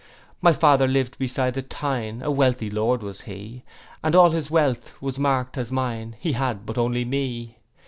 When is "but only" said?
6.65-7.05